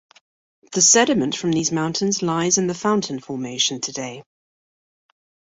The 0.71 0.81
sediment 0.81 1.35
from 1.35 1.51
these 1.51 1.71
mountains 1.71 2.23
lies 2.23 2.57
in 2.57 2.65
the 2.65 2.73
Fountain 2.73 3.19
Formation 3.19 3.81
today. 3.81 4.23